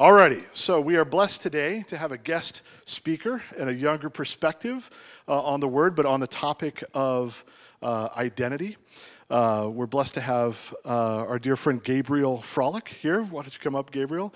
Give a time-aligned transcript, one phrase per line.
[0.00, 4.88] Alrighty, so we are blessed today to have a guest speaker and a younger perspective
[5.28, 7.44] uh, on the word, but on the topic of
[7.82, 8.78] uh, identity.
[9.28, 13.20] Uh, we're blessed to have uh, our dear friend Gabriel Frolick here.
[13.24, 14.32] Why don't you come up, Gabriel?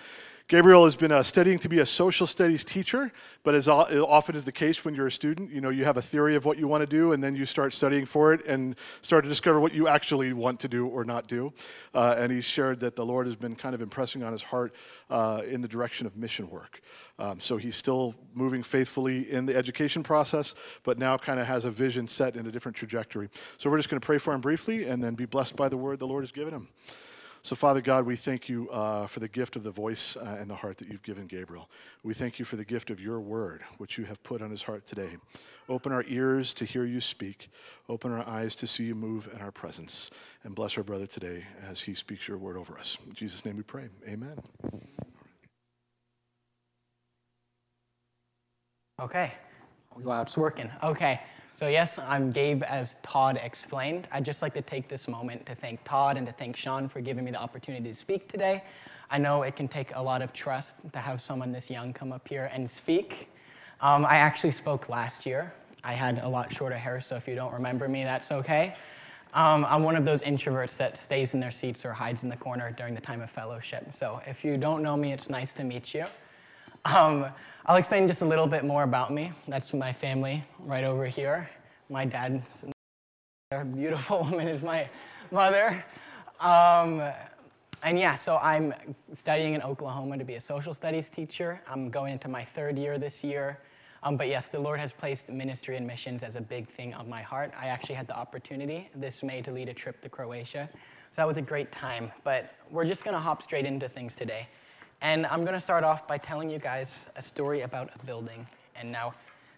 [0.46, 3.10] Gabriel has been uh, studying to be a social studies teacher,
[3.44, 6.02] but as often is the case when you're a student, you know, you have a
[6.02, 8.76] theory of what you want to do, and then you start studying for it and
[9.00, 11.50] start to discover what you actually want to do or not do.
[11.94, 14.74] Uh, and he's shared that the Lord has been kind of impressing on his heart
[15.08, 16.82] uh, in the direction of mission work.
[17.18, 21.64] Um, so he's still moving faithfully in the education process, but now kind of has
[21.64, 23.30] a vision set in a different trajectory.
[23.56, 25.78] So we're just going to pray for him briefly and then be blessed by the
[25.78, 26.68] word the Lord has given him.
[27.44, 30.48] So, Father God, we thank you uh, for the gift of the voice uh, and
[30.48, 31.68] the heart that you've given Gabriel.
[32.02, 34.62] We thank you for the gift of your word, which you have put on his
[34.62, 35.18] heart today.
[35.68, 37.50] Open our ears to hear you speak,
[37.90, 40.10] open our eyes to see you move in our presence,
[40.44, 42.96] and bless our brother today as he speaks your word over us.
[43.06, 43.90] In Jesus' name we pray.
[44.08, 44.38] Amen.
[49.02, 49.34] Okay.
[49.98, 50.70] Wow, it's working.
[50.82, 51.20] Okay.
[51.56, 54.08] So, yes, I'm Gabe, as Todd explained.
[54.10, 57.00] I'd just like to take this moment to thank Todd and to thank Sean for
[57.00, 58.64] giving me the opportunity to speak today.
[59.08, 62.10] I know it can take a lot of trust to have someone this young come
[62.10, 63.30] up here and speak.
[63.80, 65.54] Um, I actually spoke last year.
[65.84, 68.74] I had a lot shorter hair, so if you don't remember me, that's okay.
[69.32, 72.36] Um, I'm one of those introverts that stays in their seats or hides in the
[72.36, 73.92] corner during the time of fellowship.
[73.92, 76.06] So if you don't know me, it's nice to meet you.
[76.86, 77.26] Um,
[77.64, 79.32] I'll explain just a little bit more about me.
[79.48, 81.48] That's my family right over here.
[81.88, 82.42] My dad,
[83.52, 84.90] a beautiful woman, is my
[85.30, 85.82] mother.
[86.40, 87.02] Um,
[87.82, 88.74] and yeah, so I'm
[89.14, 91.58] studying in Oklahoma to be a social studies teacher.
[91.66, 93.60] I'm going into my third year this year.
[94.02, 97.08] Um, but yes, the Lord has placed ministry and missions as a big thing on
[97.08, 97.50] my heart.
[97.58, 100.68] I actually had the opportunity this May to lead a trip to Croatia.
[101.10, 102.12] So that was a great time.
[102.24, 104.48] But we're just going to hop straight into things today.
[105.04, 108.46] And I'm going to start off by telling you guys a story about a building.
[108.74, 109.12] And now,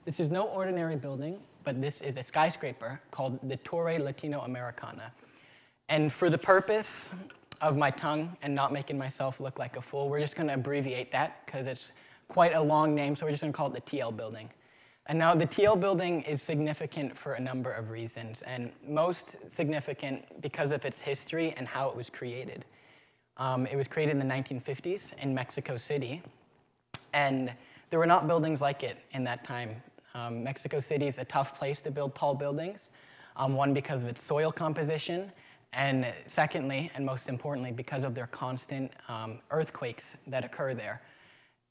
[0.04, 5.12] this is no ordinary building, but this is a skyscraper called the Torre Latinoamericana.
[5.88, 7.12] And for the purpose
[7.60, 10.54] of my tongue and not making myself look like a fool, we're just going to
[10.54, 11.92] abbreviate that because it's
[12.26, 14.50] quite a long name, so we're just going to call it the TL building.
[15.06, 20.42] And now the TL building is significant for a number of reasons, and most significant
[20.42, 22.64] because of its history and how it was created.
[23.38, 26.22] Um, it was created in the 1950s in Mexico City,
[27.12, 27.52] and
[27.90, 29.76] there were not buildings like it in that time.
[30.14, 32.88] Um, Mexico City is a tough place to build tall buildings,
[33.36, 35.30] um, one, because of its soil composition,
[35.74, 41.02] and secondly, and most importantly, because of their constant um, earthquakes that occur there.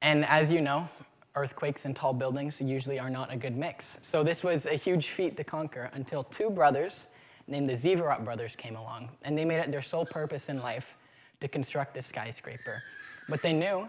[0.04, 0.88] And as you know,
[1.36, 3.98] earthquakes and tall buildings usually are not a good mix.
[4.04, 7.08] So this was a huge feat to conquer until two brothers
[7.48, 10.96] named the Zeevaert brothers came along, and they made it their sole purpose in life
[11.42, 12.82] to construct this skyscraper.
[13.28, 13.88] But they knew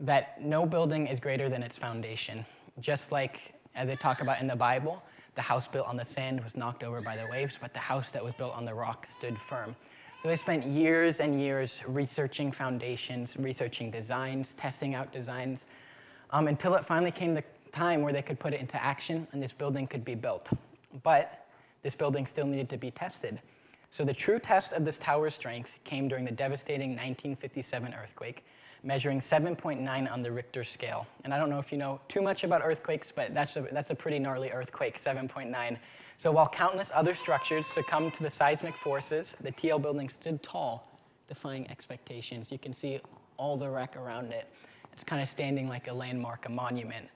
[0.00, 2.44] that no building is greater than its foundation.
[2.80, 5.02] Just like as they talk about in the Bible,
[5.34, 8.10] the house built on the sand was knocked over by the waves, but the house
[8.10, 9.76] that was built on the rock stood firm.
[10.22, 15.66] So they spent years and years researching foundations, researching designs, testing out designs,
[16.30, 19.40] um, until it finally came the time where they could put it into action and
[19.40, 20.50] this building could be built.
[21.02, 21.46] But
[21.82, 23.38] this building still needed to be tested.
[23.92, 28.44] So the true test of this tower's strength came during the devastating 1957 earthquake,
[28.84, 31.06] measuring 7.9 on the Richter scale.
[31.24, 33.90] And I don't know if you know too much about earthquakes, but that's a, that's
[33.90, 35.76] a pretty gnarly earthquake, 7.9.
[36.18, 40.86] So while countless other structures succumbed to the seismic forces, the TL building stood tall,
[41.28, 42.52] defying expectations.
[42.52, 43.00] You can see
[43.38, 44.46] all the wreck around it.
[44.92, 47.08] It's kind of standing like a landmark, a monument.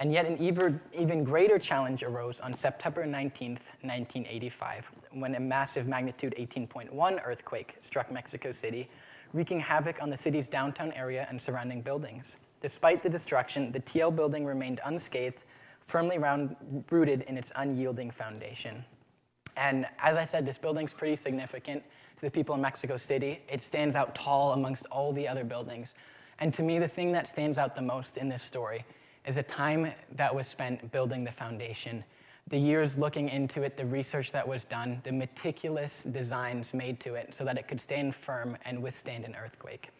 [0.00, 3.50] And yet, an even, even greater challenge arose on September 19,
[3.82, 8.88] 1985, when a massive magnitude 18.1 earthquake struck Mexico City,
[9.34, 12.38] wreaking havoc on the city's downtown area and surrounding buildings.
[12.62, 15.44] Despite the destruction, the TL building remained unscathed,
[15.80, 16.56] firmly round,
[16.90, 18.82] rooted in its unyielding foundation.
[19.58, 21.82] And as I said, this building's pretty significant
[22.16, 23.42] to the people in Mexico City.
[23.50, 25.94] It stands out tall amongst all the other buildings.
[26.38, 28.86] And to me, the thing that stands out the most in this story
[29.26, 32.04] is a time that was spent building the foundation,
[32.48, 37.14] the years looking into it, the research that was done, the meticulous designs made to
[37.14, 39.90] it so that it could stand firm and withstand an earthquake.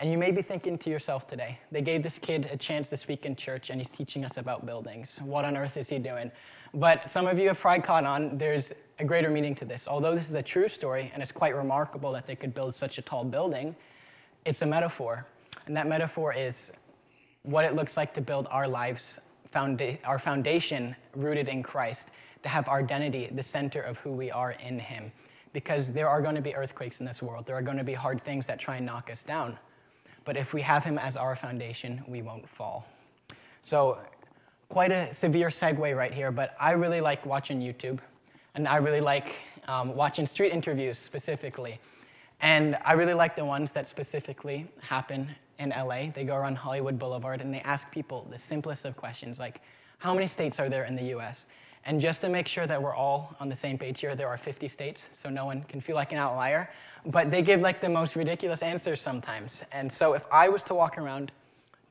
[0.00, 2.96] And you may be thinking to yourself today, they gave this kid a chance to
[2.96, 5.18] speak in church and he's teaching us about buildings.
[5.22, 6.32] What on earth is he doing?
[6.74, 9.86] But some of you have probably caught on, there's a greater meaning to this.
[9.86, 12.98] Although this is a true story and it's quite remarkable that they could build such
[12.98, 13.76] a tall building,
[14.44, 15.24] it's a metaphor.
[15.66, 16.72] And that metaphor is
[17.44, 19.18] what it looks like to build our lives,
[19.54, 22.08] founda- our foundation rooted in Christ,
[22.42, 25.12] to have our identity the center of who we are in Him.
[25.52, 27.94] Because there are going to be earthquakes in this world, there are going to be
[27.94, 29.56] hard things that try and knock us down.
[30.24, 32.86] but if we have him as our foundation, we won't fall.
[33.60, 33.98] So,
[34.70, 37.98] quite a severe segue right here, but I really like watching YouTube,
[38.54, 39.36] and I really like
[39.68, 41.78] um, watching street interviews specifically.
[42.40, 46.10] And I really like the ones that specifically happen in LA.
[46.14, 49.60] They go around Hollywood Boulevard and they ask people the simplest of questions, like,
[49.98, 51.46] how many states are there in the US?
[51.86, 54.38] And just to make sure that we're all on the same page here, there are
[54.38, 56.70] 50 states, so no one can feel like an outlier.
[57.06, 59.64] But they give like the most ridiculous answers sometimes.
[59.72, 61.30] And so if I was to walk around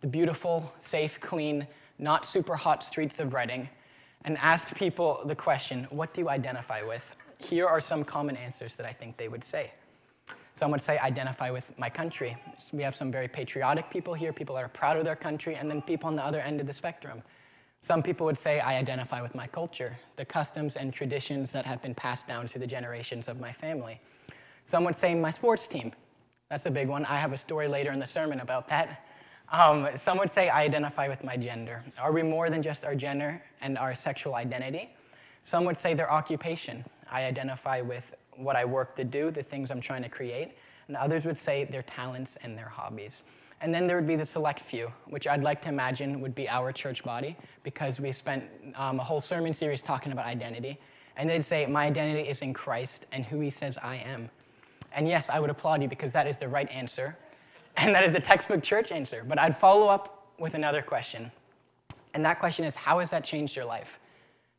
[0.02, 1.68] the beautiful, safe, clean,
[2.00, 3.70] not super hot streets of Redding
[4.26, 7.16] and asked people the question, what do you identify with?
[7.38, 9.72] Here are some common answers that I think they would say.
[10.56, 12.38] Some would say, identify with my country.
[12.72, 15.70] We have some very patriotic people here, people that are proud of their country, and
[15.70, 17.24] then people on the other end of the spectrum.
[17.82, 21.82] Some people would say, I identify with my culture, the customs and traditions that have
[21.82, 24.00] been passed down through the generations of my family.
[24.66, 25.92] Some would say, my sports team.
[26.50, 27.04] That's a big one.
[27.06, 29.06] I have a story later in the sermon about that.
[29.52, 31.84] Um, some would say, I identify with my gender.
[32.00, 34.96] Are we more than just our gender and our sexual identity?
[35.42, 36.86] Some would say their occupation.
[37.12, 40.56] I identify with what I work to do, the things I'm trying to create.
[40.88, 43.24] And others would say their talents and their hobbies.
[43.62, 46.50] And then there would be the select few, which I'd like to imagine would be
[46.50, 48.44] our church body, because we spent
[48.76, 50.78] um, a whole sermon series talking about identity.
[51.16, 54.30] And they'd say, My identity is in Christ and who he says I am.
[54.94, 57.18] And yes, I would applaud you because that is the right answer.
[57.76, 59.24] And that is the textbook church answer.
[59.28, 61.32] But I'd follow up with another question.
[62.14, 63.98] And that question is, How has that changed your life?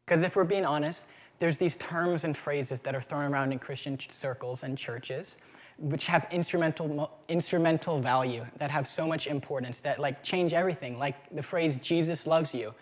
[0.04, 1.06] Because if we're being honest,
[1.44, 5.36] there's these terms and phrases that are thrown around in Christian circles and churches
[5.76, 10.98] which have instrumental, instrumental value, that have so much importance, that like change everything.
[10.98, 12.72] Like the phrase, Jesus loves you.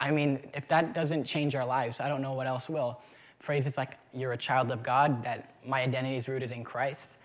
[0.00, 3.00] I mean, if that doesn't change our lives, I don't know what else will.
[3.38, 7.16] Phrases like, you're a child of God, that my identity is rooted in Christ.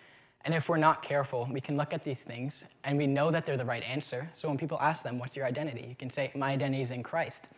[0.46, 3.46] And if we're not careful, we can look at these things and we know that
[3.46, 4.30] they're the right answer.
[4.34, 5.86] So when people ask them, what's your identity?
[5.90, 7.50] You can say, my identity is in Christ.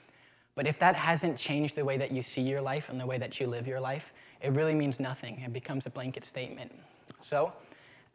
[0.58, 3.20] But if that hasn't changed the way that you see your life and the way
[3.20, 4.12] that you live your life,
[4.42, 5.40] it really means nothing.
[5.46, 6.74] It becomes a blanket statement.
[7.22, 7.54] So,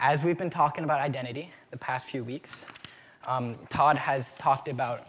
[0.00, 2.66] as we've been talking about identity the past few weeks,
[3.28, 5.06] um, Todd has talked about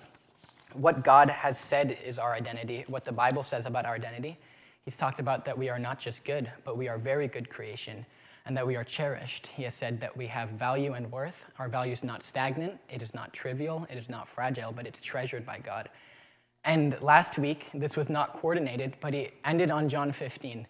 [0.74, 4.38] what God has said is our identity, what the Bible says about our identity.
[4.86, 8.06] He's talked about that we are not just good, but we are very good creation,
[8.46, 9.48] and that we are cherished.
[9.48, 11.46] He has said that we have value and worth.
[11.58, 15.02] Our value is not stagnant, it is not trivial, it is not fragile, but it's
[15.02, 15.90] treasured by God.
[16.66, 20.66] And last week, this was not coordinated, but he ended on John 15,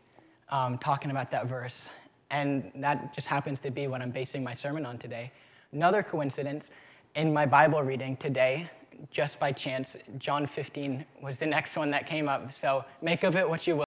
[0.50, 1.90] um, talking about that verse.
[2.32, 5.32] And that just happens to be what I'm basing my sermon on today.
[5.72, 6.72] Another coincidence,
[7.16, 8.70] in my Bible reading today,
[9.12, 12.52] just by chance, John 15 was the next one that came up.
[12.52, 13.86] So make of it what you will.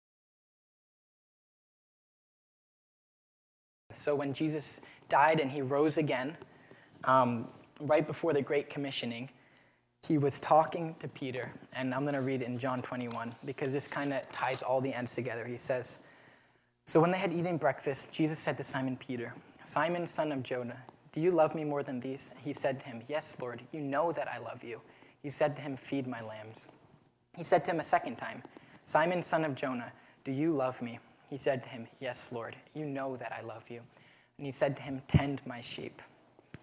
[3.93, 6.37] So when Jesus died and he rose again,
[7.05, 7.49] um,
[7.81, 9.29] right before the Great Commissioning,
[10.07, 13.73] he was talking to Peter, and I'm going to read it in John 21 because
[13.73, 15.45] this kind of ties all the ends together.
[15.45, 16.05] He says,
[16.85, 20.79] So when they had eaten breakfast, Jesus said to Simon Peter, Simon, son of Jonah,
[21.11, 22.33] do you love me more than these?
[22.45, 24.81] He said to him, Yes, Lord, you know that I love you.
[25.23, 26.69] He said to him, Feed my lambs.
[27.37, 28.43] He said to him a second time,
[28.85, 29.91] Simon, son of Jonah,
[30.23, 31.01] do you love me?
[31.29, 33.81] He said to him, Yes, Lord, you know that I love you.
[34.39, 36.01] And he said to him, Tend my sheep.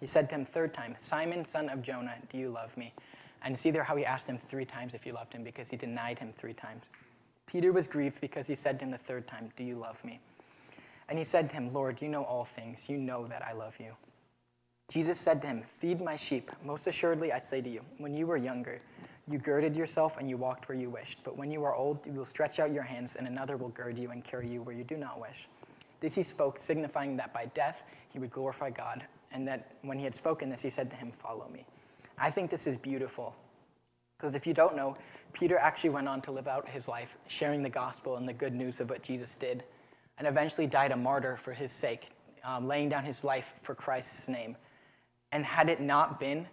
[0.00, 2.94] He said to him third time, Simon, son of Jonah, do you love me?
[3.44, 5.76] And see there how he asked him three times if he loved him because he
[5.76, 6.88] denied him three times.
[7.46, 10.20] Peter was grieved because he said to him the third time, Do you love me?
[11.08, 12.88] And he said to him, Lord, you know all things.
[12.88, 13.92] You know that I love you.
[14.88, 16.50] Jesus said to him, Feed my sheep.
[16.64, 18.80] Most assuredly, I say to you, when you were younger,
[19.28, 21.24] you girded yourself and you walked where you wished.
[21.24, 23.98] But when you are old, you will stretch out your hands, and another will gird
[23.98, 25.48] you and carry you where you do not wish.
[26.00, 29.04] This he spoke, signifying that by death he would glorify God.
[29.32, 31.64] And that when he had spoken this, he said to him, Follow me.
[32.18, 33.34] I think this is beautiful.
[34.16, 34.96] Because if you don't know,
[35.32, 38.54] Peter actually went on to live out his life sharing the gospel and the good
[38.54, 39.64] news of what Jesus did,
[40.18, 42.10] and eventually died a martyr for his sake,
[42.44, 44.56] um, laying down his life for Christ's name.
[45.32, 46.46] And had it not been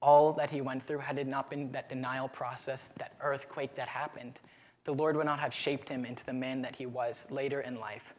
[0.00, 3.88] all that he went through, had it not been that denial process, that earthquake that
[3.88, 4.38] happened,
[4.84, 7.78] the Lord would not have shaped him into the man that he was later in
[7.78, 8.14] life,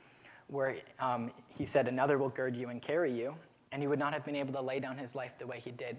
[0.47, 3.35] where um, he said, Another will gird you and carry you,
[3.71, 5.71] and he would not have been able to lay down his life the way he
[5.71, 5.97] did.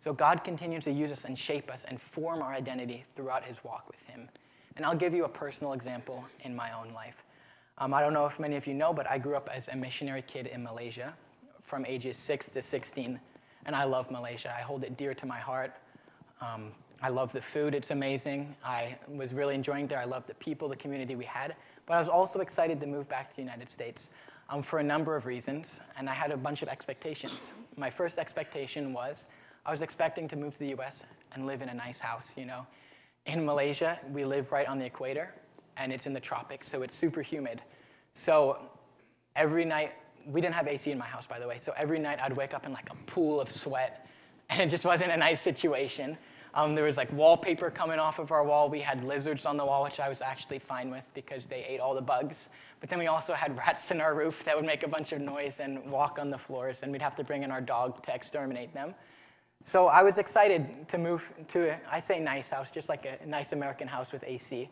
[0.00, 3.62] So God continues to use us and shape us and form our identity throughout his
[3.62, 4.28] walk with him.
[4.76, 7.22] And I'll give you a personal example in my own life.
[7.78, 9.76] Um, I don't know if many of you know, but I grew up as a
[9.76, 11.14] missionary kid in Malaysia
[11.62, 13.20] from ages 6 to 16.
[13.66, 14.54] And I love Malaysia.
[14.56, 15.72] I hold it dear to my heart.
[16.40, 18.54] Um, I love the food, it's amazing.
[18.64, 19.98] I was really enjoying there.
[19.98, 21.56] I love the people, the community we had.
[21.86, 24.10] But I was also excited to move back to the United States.
[24.50, 27.52] um, for a number of reasons, and I had a bunch of expectations.
[27.76, 29.26] My first expectation was
[29.66, 32.46] I was expecting to move to the US and live in a nice house, you
[32.46, 32.66] know.
[33.26, 35.34] In Malaysia, we live right on the equator,
[35.76, 37.60] and it's in the tropics, so it's super humid.
[38.14, 38.58] So
[39.36, 39.92] every night,
[40.26, 42.54] we didn't have AC in my house, by the way, so every night I'd wake
[42.54, 44.06] up in like a pool of sweat,
[44.50, 46.16] and it just wasn't a nice situation.
[46.54, 48.68] Um, there was like wallpaper coming off of our wall.
[48.68, 51.78] We had lizards on the wall, which I was actually fine with because they ate
[51.78, 52.48] all the bugs.
[52.80, 55.20] But then we also had rats in our roof that would make a bunch of
[55.20, 58.14] noise and walk on the floors, and we'd have to bring in our dog to
[58.14, 58.94] exterminate them.
[59.62, 63.52] So I was excited to move to, I say nice house, just like a nice
[63.52, 64.70] American house with AC.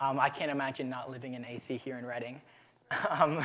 [0.00, 2.40] Um, I can't imagine not living in AC here in Redding.
[3.08, 3.40] Um,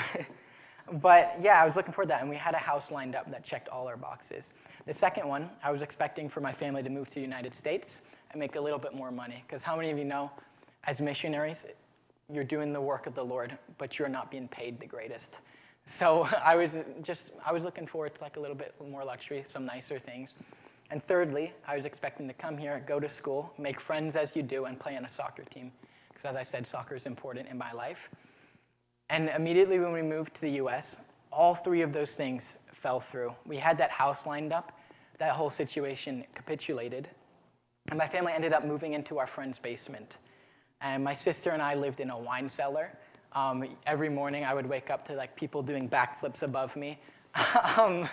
[1.02, 3.44] but yeah, I was looking for that, and we had a house lined up that
[3.44, 4.54] checked all our boxes.
[4.86, 8.02] The second one, I was expecting for my family to move to the United States
[8.32, 9.44] and make a little bit more money.
[9.46, 10.32] Because how many of you know,
[10.86, 11.68] as missionaries,
[12.34, 15.42] you're doing the work of the Lord, but you're not being paid the greatest.
[15.84, 19.44] So I was just, I was looking forward to like a little bit more luxury,
[19.46, 20.34] some nicer things.
[20.92, 24.44] And thirdly, I was expecting to come here, go to school, make friends as you
[24.44, 25.72] do, and play on a soccer team.
[26.10, 28.10] Because as I said, soccer is important in my life.
[29.10, 31.00] And immediately when we moved to the US,
[31.32, 33.34] all three of those things fell through.
[33.46, 34.80] We had that house lined up,
[35.18, 37.10] that whole situation capitulated.
[37.89, 40.18] And my family ended up moving into our friend's basement.
[40.82, 42.98] And my sister and I lived in a wine cellar.
[43.34, 47.00] Um, every morning I would wake up to like people doing backflips above me.
[47.77, 48.08] um,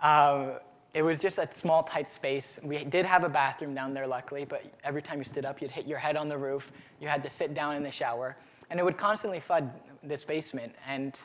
[0.00, 0.54] uh,
[0.94, 2.60] it was just a small, tight space.
[2.62, 5.70] We did have a bathroom down there, luckily, but every time you stood up, you'd
[5.70, 6.70] hit your head on the roof.
[7.00, 8.36] You had to sit down in the shower.
[8.70, 9.70] And it would constantly flood
[10.02, 10.74] this basement.
[10.86, 11.18] And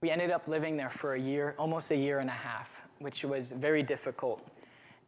[0.00, 3.24] we ended up living there for a year, almost a year and a half, which
[3.24, 4.46] was very difficult.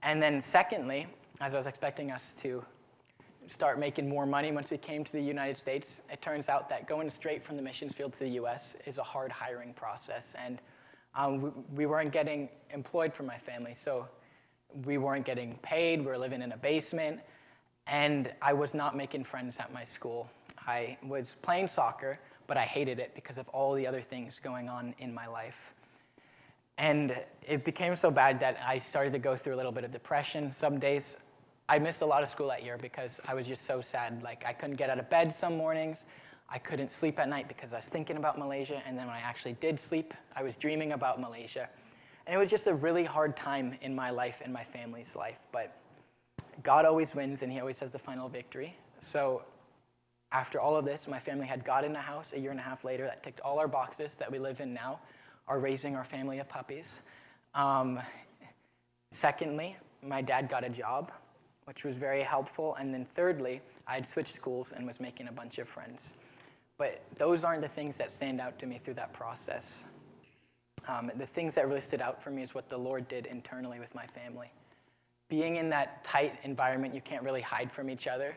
[0.03, 1.07] And then, secondly,
[1.41, 2.65] as I was expecting us to
[3.47, 6.89] start making more money once we came to the United States, it turns out that
[6.89, 10.35] going straight from the missions field to the US is a hard hiring process.
[10.45, 10.59] And
[11.17, 14.07] um, we, we, weren't getting employed for my family, so
[14.85, 16.01] we weren't getting paid.
[16.01, 17.21] We were living in a basement,
[17.87, 20.29] and I was not making friends at my school.
[20.67, 24.69] I was playing soccer, but I hated it because of all the other things going
[24.69, 25.73] on in my life.
[26.79, 29.91] And it became so bad that I started to go through a little bit of
[29.91, 30.53] depression.
[30.53, 31.17] Some days
[31.69, 34.23] I missed a lot of school that year because I was just so sad.
[34.23, 36.05] Like I couldn't get out of bed some mornings.
[36.49, 38.81] I couldn't sleep at night because I was thinking about Malaysia.
[38.87, 41.69] And then when I actually did sleep, I was dreaming about Malaysia.
[42.27, 45.41] And it was just a really hard time in my life and my family's life.
[45.53, 45.77] But
[46.63, 48.77] God always wins and He always has the final victory.
[48.99, 49.43] So
[50.33, 52.63] after all of this, my family had got in a house a year and a
[52.63, 55.01] half later that ticked all our boxes that we live in now,
[55.49, 57.03] are raising our family of puppies.
[57.55, 58.01] Um,
[59.13, 61.13] secondly, my dad got a job,
[61.65, 62.75] which was very helpful.
[62.77, 66.15] And then thirdly, I had switched schools and was making a bunch of friends.
[66.79, 69.87] But those aren't the things that stand out to me through that process.
[70.89, 73.81] Um, the things that really stood out for me is what the Lord did internally
[73.81, 74.51] with my family.
[75.29, 78.37] Being in that tight environment, you can't really hide from each other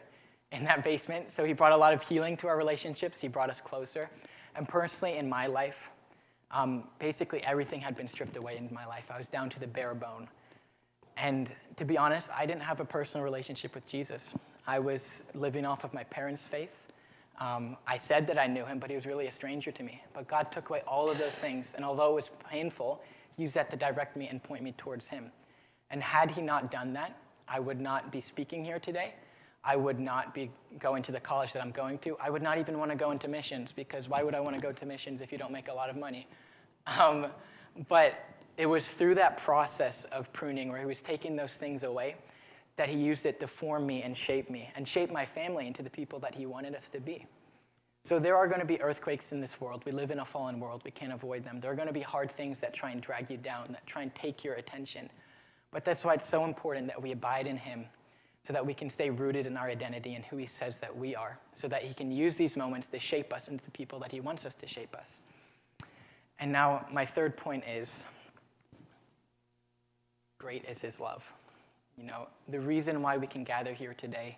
[0.52, 1.32] in that basement.
[1.32, 3.22] So he brought a lot of healing to our relationships.
[3.22, 4.10] He brought us closer.
[4.56, 5.92] And personally, in my life,
[6.52, 9.12] um, basically everything had been stripped away in my life.
[9.14, 10.28] I was down to the bare bone.
[11.18, 14.34] And to be honest, I didn't have a personal relationship with Jesus.
[14.66, 16.72] I was living off of my parents' faith.
[17.40, 20.02] Um, I said that I knew him, but he was really a stranger to me.
[20.14, 21.74] But God took away all of those things.
[21.74, 23.02] And although it was painful,
[23.38, 25.32] used that to direct me and point me towards him.
[25.90, 27.18] And had he not done that,
[27.48, 29.14] I would not be speaking here today.
[29.64, 32.18] I would not be going to the college that I'm going to.
[32.22, 34.62] I would not even want to go into missions because why would I want to
[34.62, 36.28] go to missions if you don't make a lot of money?
[36.98, 37.28] Um,
[37.88, 38.26] but
[38.58, 42.16] it was through that process of pruning where he was taking those things away
[42.80, 45.84] that he used it to form me and shape me and shape my family into
[45.84, 47.26] the people that he wanted us to be.
[48.06, 49.84] So there are going to be earthquakes in this world.
[49.86, 50.84] We live in a fallen world.
[50.86, 51.60] We can't avoid them.
[51.60, 54.04] There are going to be hard things that try and drag you down, that try
[54.04, 55.10] and take your attention.
[55.72, 57.86] But that's why it's so important that we abide in him
[58.44, 61.16] so that we can stay rooted in our identity and who He says that we
[61.16, 64.12] are, so that He can use these moments to shape us into the people that
[64.12, 65.20] He wants us to shape us.
[66.40, 68.08] And now, my third point is
[70.40, 71.30] great is His love.
[72.00, 74.38] You know, the reason why we can gather here today,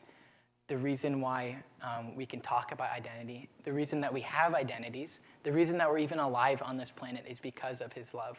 [0.68, 5.20] the reason why um, we can talk about identity, the reason that we have identities,
[5.44, 8.38] the reason that we're even alive on this planet is because of His love.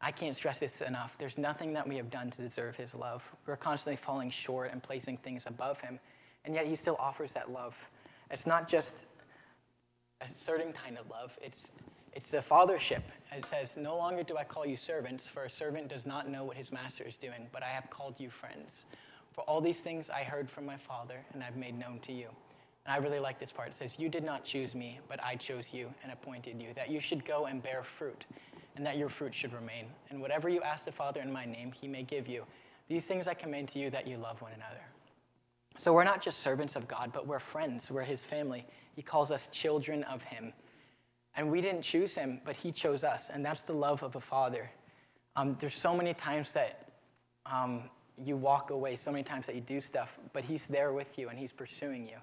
[0.00, 1.16] I can't stress this enough.
[1.18, 3.22] There's nothing that we have done to deserve his love.
[3.46, 5.98] We're constantly falling short and placing things above him,
[6.44, 7.90] and yet he still offers that love.
[8.30, 9.06] It's not just
[10.20, 11.70] a certain kind of love, it's,
[12.16, 13.02] it's the fathership.
[13.30, 16.44] It says, No longer do I call you servants, for a servant does not know
[16.44, 18.86] what his master is doing, but I have called you friends.
[19.32, 22.28] For all these things I heard from my Father, and I've made known to you.
[22.86, 23.68] And I really like this part.
[23.68, 26.88] It says, You did not choose me, but I chose you and appointed you, that
[26.88, 28.24] you should go and bear fruit,
[28.76, 29.84] and that your fruit should remain.
[30.08, 32.44] And whatever you ask the Father in my name, he may give you.
[32.88, 34.80] These things I command to you that you love one another.
[35.76, 37.90] So we're not just servants of God, but we're friends.
[37.90, 38.64] We're his family.
[38.94, 40.54] He calls us children of him.
[41.36, 43.30] And we didn't choose him, but he chose us.
[43.30, 44.70] And that's the love of a father.
[45.36, 46.88] Um, there's so many times that
[47.44, 47.82] um,
[48.24, 51.28] you walk away, so many times that you do stuff, but he's there with you
[51.28, 52.16] and he's pursuing you.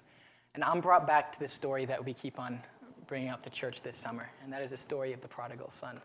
[0.54, 2.60] And I'm brought back to the story that we keep on
[3.06, 6.00] bringing up to church this summer, and that is the story of the prodigal son.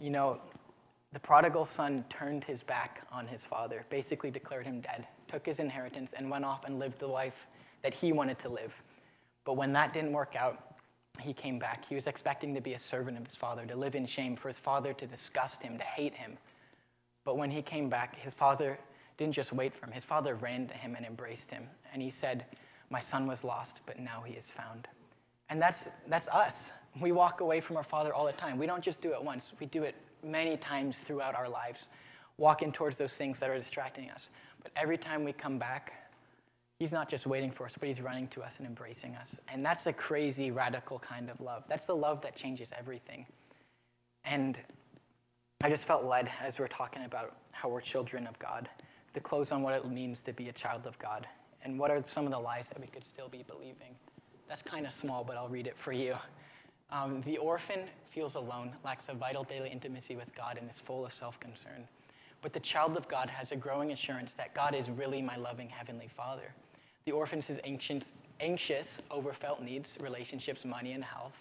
[0.00, 0.40] You know,
[1.12, 5.60] the prodigal son turned his back on his father, basically declared him dead, took his
[5.60, 7.46] inheritance, and went off and lived the life
[7.82, 8.82] that he wanted to live.
[9.44, 10.75] But when that didn't work out,
[11.20, 11.84] he came back.
[11.88, 14.48] He was expecting to be a servant of his father, to live in shame, for
[14.48, 16.36] his father to disgust him, to hate him.
[17.24, 18.78] But when he came back, his father
[19.16, 21.64] didn't just wait for him, his father ran to him and embraced him.
[21.92, 22.44] And he said,
[22.90, 24.88] My son was lost, but now he is found.
[25.48, 26.72] And that's, that's us.
[27.00, 28.58] We walk away from our father all the time.
[28.58, 31.88] We don't just do it once, we do it many times throughout our lives,
[32.36, 34.28] walking towards those things that are distracting us.
[34.62, 36.05] But every time we come back,
[36.78, 39.40] He's not just waiting for us, but He's running to us and embracing us.
[39.52, 41.64] And that's a crazy, radical kind of love.
[41.68, 43.26] That's the love that changes everything.
[44.24, 44.60] And
[45.64, 48.68] I just felt led as we're talking about how we're children of God
[49.14, 51.26] to close on what it means to be a child of God
[51.64, 53.96] and what are some of the lies that we could still be believing.
[54.48, 56.14] That's kind of small, but I'll read it for you.
[56.90, 57.80] Um, the orphan
[58.10, 61.88] feels alone, lacks a vital daily intimacy with God, and is full of self concern.
[62.42, 65.68] But the child of God has a growing assurance that God is really my loving
[65.68, 66.54] Heavenly Father.
[67.06, 71.36] The orphan is anxious, anxious over felt needs, relationships, money, and health.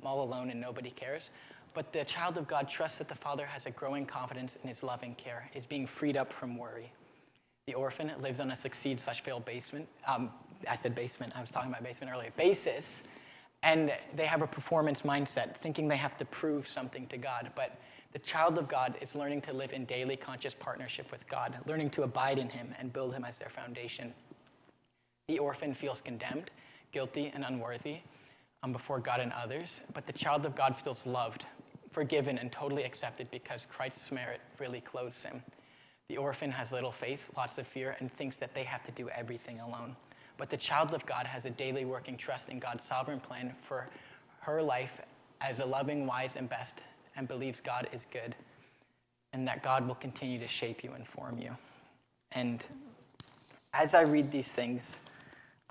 [0.00, 1.28] I'm all alone and nobody cares.
[1.74, 4.82] But the child of God trusts that the Father has a growing confidence in his
[4.82, 6.90] loving care, is being freed up from worry.
[7.66, 9.86] The orphan lives on a succeed slash fail basement.
[10.06, 10.30] Um,
[10.66, 12.30] I said basement, I was talking about basement earlier.
[12.38, 13.02] Basis.
[13.62, 17.50] And they have a performance mindset, thinking they have to prove something to God.
[17.54, 17.78] But
[18.12, 21.90] the child of God is learning to live in daily conscious partnership with God, learning
[21.90, 24.14] to abide in Him and build Him as their foundation.
[25.30, 26.50] The orphan feels condemned,
[26.90, 27.98] guilty, and unworthy
[28.64, 31.46] um, before God and others, but the child of God feels loved,
[31.92, 35.40] forgiven, and totally accepted because Christ's merit really clothes him.
[36.08, 39.08] The orphan has little faith, lots of fear, and thinks that they have to do
[39.10, 39.94] everything alone.
[40.36, 43.88] But the child of God has a daily working trust in God's sovereign plan for
[44.40, 45.00] her life
[45.40, 46.82] as a loving, wise, and best,
[47.14, 48.34] and believes God is good,
[49.32, 51.56] and that God will continue to shape you and form you.
[52.32, 52.66] And
[53.72, 55.02] as I read these things,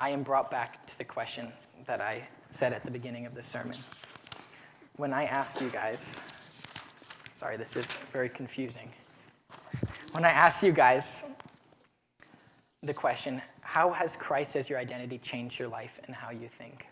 [0.02, 1.52] I am brought back to the question
[1.86, 3.76] that I said at the beginning of the sermon.
[4.96, 6.22] When I ask you guys,
[7.34, 8.90] sorry, this is very confusing.
[10.14, 11.26] When I ask you guys
[12.82, 16.88] the question, how has Christ as your identity changed your life and how you think?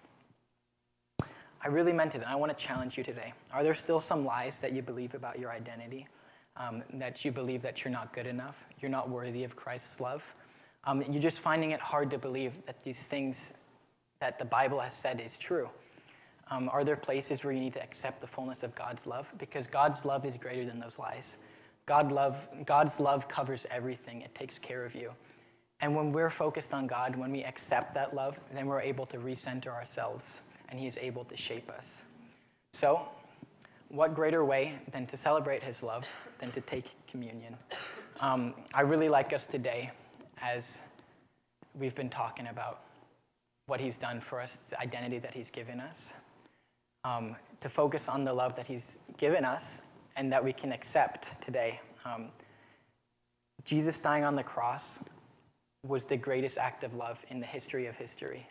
[1.64, 3.34] I really meant it, and I want to challenge you today.
[3.54, 6.08] Are there still some lies that you believe about your identity?
[6.58, 10.34] Um, that you believe that you're not good enough, you're not worthy of Christ's love?
[10.88, 13.54] Um, you're just finding it hard to believe that these things
[14.22, 15.70] that the Bible has said is true.
[16.50, 19.32] Um, are there places where you need to accept the fullness of God's love?
[19.38, 21.38] Because God's love is greater than those lies.
[21.88, 25.12] God love, God's love covers everything, it takes care of you.
[25.82, 29.18] And when we're focused on God, when we accept that love, then we're able to
[29.18, 32.04] recenter ourselves and He is able to shape us.
[32.72, 33.08] So,
[33.90, 36.06] what greater way than to celebrate His love
[36.40, 37.58] than to take communion?
[38.22, 39.92] Um, I really like us today
[40.42, 40.82] as
[41.76, 42.82] we've been talking about
[43.68, 46.14] what He's done for us, the identity that He's given us,
[47.04, 49.84] um, to focus on the love that He's given us
[50.16, 51.80] and that we can accept today.
[52.06, 52.30] Um,
[53.64, 55.04] Jesus dying on the cross
[55.86, 58.48] was the greatest act of love in the history of history.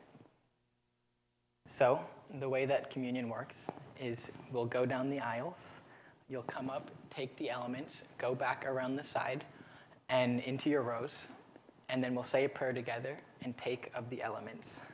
[1.66, 2.00] So,
[2.38, 3.70] the way that communion works
[4.00, 5.80] is we'll go down the aisles,
[6.28, 9.44] you'll come up, take the elements, go back around the side
[10.08, 11.28] and into your rows,
[11.88, 14.86] and then we'll say a prayer together and take of the elements.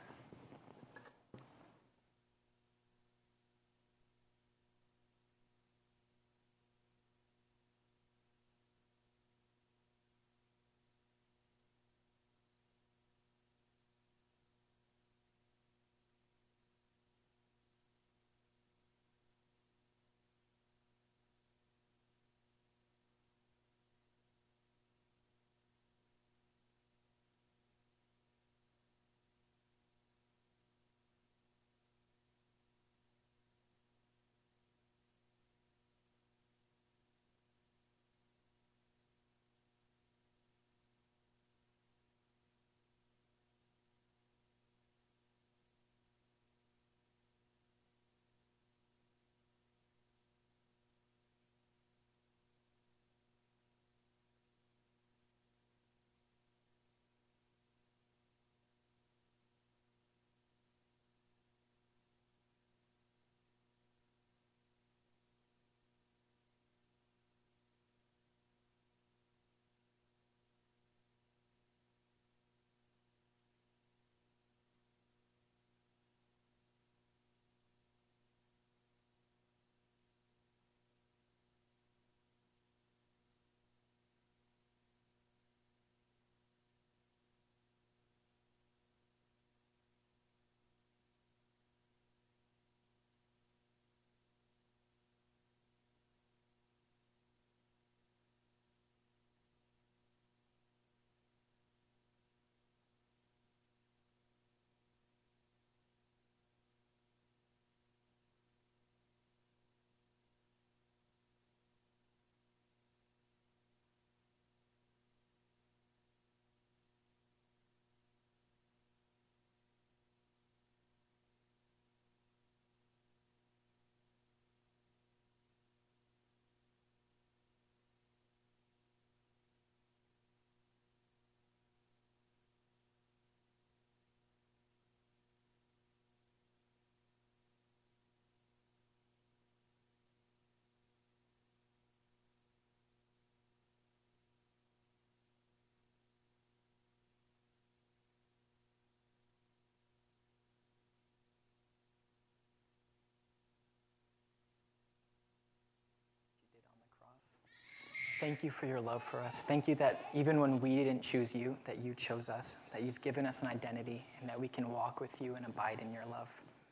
[158.23, 159.41] Thank you for your love for us.
[159.41, 163.01] Thank you that even when we didn't choose you, that you chose us, that you've
[163.01, 166.05] given us an identity, and that we can walk with you and abide in your
[166.09, 166.29] love.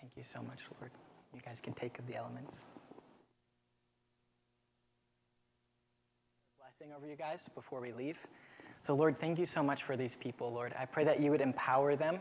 [0.00, 0.90] Thank you so much, Lord.
[1.32, 2.64] You guys can take of the elements.
[6.58, 8.26] Blessing over you guys before we leave.
[8.80, 10.74] So, Lord, thank you so much for these people, Lord.
[10.76, 12.18] I pray that you would empower them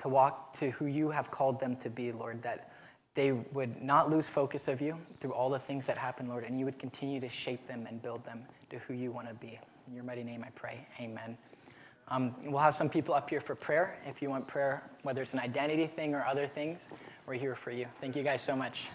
[0.00, 2.72] to walk to who you have called them to be, Lord, that
[3.14, 6.58] they would not lose focus of you through all the things that happen, Lord, and
[6.58, 9.58] you would continue to shape them and build them to who you want to be.
[9.88, 10.86] In your mighty name I pray.
[11.00, 11.36] Amen.
[12.08, 13.98] Um, we'll have some people up here for prayer.
[14.04, 16.90] If you want prayer, whether it's an identity thing or other things,
[17.26, 17.86] we're here for you.
[18.00, 18.90] Thank you guys so much.